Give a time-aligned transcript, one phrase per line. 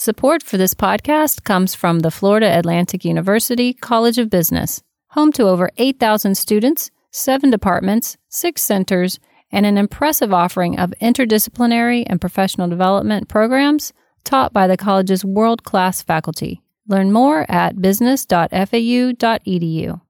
[0.00, 5.48] Support for this podcast comes from the Florida Atlantic University College of Business, home to
[5.48, 9.18] over 8,000 students, seven departments, six centers,
[9.50, 13.92] and an impressive offering of interdisciplinary and professional development programs
[14.22, 16.62] taught by the college's world class faculty.
[16.86, 20.00] Learn more at business.fau.edu.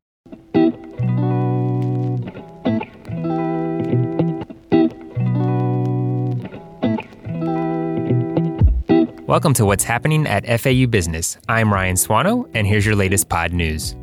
[9.29, 11.37] Welcome to What's Happening at FAU Business.
[11.51, 13.95] I'm Ryan Swano, and here's your latest pod news.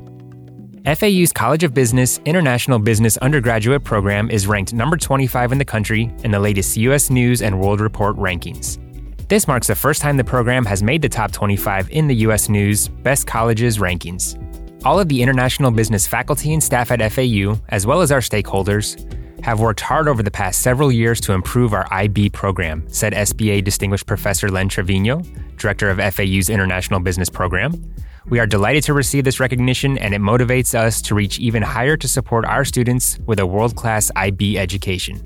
[0.85, 6.13] FAU's College of Business International Business undergraduate program is ranked number 25 in the country
[6.23, 7.09] in the latest U.S.
[7.09, 8.77] News and World Report rankings.
[9.27, 12.47] This marks the first time the program has made the top 25 in the U.S.
[12.47, 14.37] News Best Colleges rankings.
[14.85, 19.24] All of the international business faculty and staff at FAU, as well as our stakeholders,
[19.43, 23.63] have worked hard over the past several years to improve our IB program, said SBA
[23.63, 25.21] Distinguished Professor Len Trevino,
[25.57, 27.73] director of FAU's International Business Program.
[28.27, 31.95] We are delighted to receive this recognition, and it motivates us to reach even higher
[31.97, 35.23] to support our students with a world class IB education.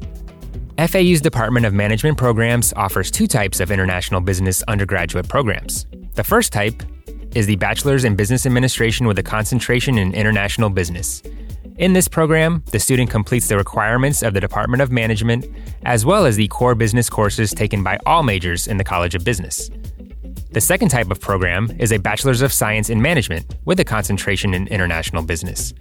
[0.78, 5.86] FAU's Department of Management Programs offers two types of international business undergraduate programs.
[6.16, 6.84] The first type
[7.36, 11.22] is the Bachelor's in Business Administration with a concentration in international business.
[11.80, 15.48] In this program, the student completes the requirements of the Department of Management,
[15.84, 19.24] as well as the core business courses taken by all majors in the College of
[19.24, 19.72] Business.
[20.52, 24.54] The second type of program is a Bachelor's of Science in Management with a concentration
[24.54, 25.74] in international business.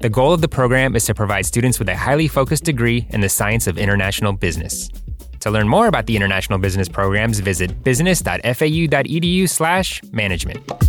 [0.00, 3.20] The goal of the program is to provide students with a highly focused degree in
[3.20, 4.90] the science of international business.
[5.38, 10.83] To learn more about the international business programs, visit business.fau.edu/management.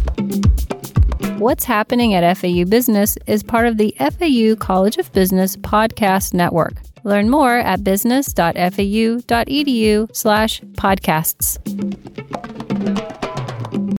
[1.46, 6.74] What's Happening at FAU Business is part of the FAU College of Business podcast network.
[7.04, 12.55] Learn more at business.fau.edu slash podcasts.